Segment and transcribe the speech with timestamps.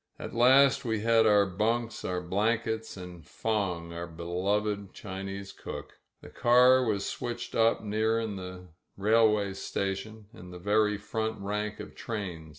[0.17, 5.99] At last we had our bunks, our blankets, and Fong, our beloved Chinese cook.
[6.21, 11.79] The car was switched up near in the railway station— ^in the very front rank
[11.79, 12.49] of trains.